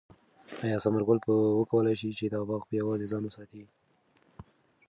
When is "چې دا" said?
2.17-2.39